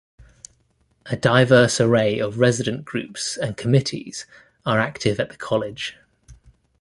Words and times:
A 1.05 1.15
diverse 1.15 1.79
array 1.79 2.17
of 2.17 2.39
resident 2.39 2.85
groups 2.85 3.37
and 3.37 3.55
committees 3.55 4.25
are 4.65 4.79
active 4.79 5.19
at 5.19 5.29
the 5.29 5.37
college. 5.37 5.95